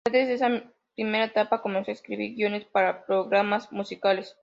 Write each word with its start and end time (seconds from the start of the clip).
Ya 0.11 0.17
desde 0.17 0.33
esa 0.33 0.63
primera 0.95 1.25
etapa 1.25 1.61
comenzó 1.61 1.91
a 1.91 1.93
escribir 1.93 2.33
guiones 2.33 2.65
para 2.65 3.05
programas 3.05 3.71
musicales. 3.71 4.35